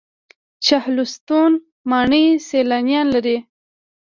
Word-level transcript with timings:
چهلستون 0.65 1.51
ماڼۍ 1.89 2.25
سیلانیان 2.47 3.07
لري 3.13 3.37